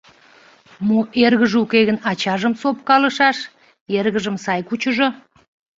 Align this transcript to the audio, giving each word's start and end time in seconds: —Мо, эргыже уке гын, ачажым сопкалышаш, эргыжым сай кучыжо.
—Мо, 0.87 0.99
эргыже 1.23 1.57
уке 1.63 1.79
гын, 1.87 1.97
ачажым 2.09 2.53
сопкалышаш, 2.61 3.37
эргыжым 3.99 4.35
сай 4.43 4.59
кучыжо. 4.67 5.07